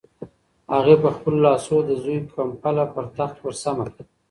[0.73, 4.03] هغې په خپلو لاسو د زوی کمپله پر تخت ورسمه کړه.